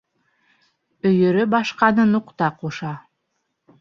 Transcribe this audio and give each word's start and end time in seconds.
Өйөрө 1.09 1.45
башҡаны 1.53 2.07
нуҡта 2.15 2.49
ҡуша. 2.63 2.95